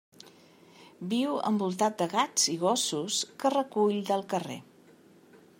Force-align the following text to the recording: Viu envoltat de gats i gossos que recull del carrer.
Viu 1.11 1.35
envoltat 1.51 2.01
de 2.01 2.09
gats 2.15 2.49
i 2.57 2.57
gossos 2.65 3.21
que 3.43 3.55
recull 3.59 4.03
del 4.11 4.29
carrer. 4.35 4.61